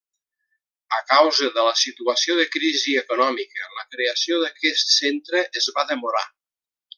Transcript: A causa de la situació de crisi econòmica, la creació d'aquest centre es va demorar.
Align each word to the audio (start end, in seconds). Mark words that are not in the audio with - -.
A 0.95 1.01
causa 1.09 1.49
de 1.57 1.65
la 1.67 1.73
situació 1.81 2.37
de 2.39 2.45
crisi 2.55 2.95
econòmica, 3.03 3.69
la 3.81 3.85
creació 3.97 4.41
d'aquest 4.45 4.97
centre 4.97 5.45
es 5.63 5.69
va 5.77 5.87
demorar. 5.93 6.25